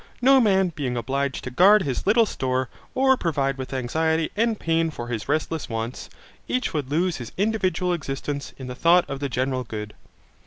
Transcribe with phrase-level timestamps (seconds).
[0.19, 4.89] No man being obliged to guard his little store or provide with anxiety and pain
[4.89, 6.09] for his restless wants,
[6.47, 9.93] each would lose his individual existence in the thought of the general good.